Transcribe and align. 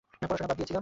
পড়াশোনা 0.29 0.47
বাদ 0.51 0.57
দিয়েছিলাম। 0.59 0.79